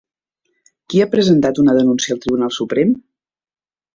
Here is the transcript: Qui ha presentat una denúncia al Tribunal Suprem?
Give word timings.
Qui 0.93 1.01
ha 1.03 1.07
presentat 1.11 1.61
una 1.65 1.77
denúncia 1.79 2.15
al 2.17 2.23
Tribunal 2.25 2.55
Suprem? 2.57 2.95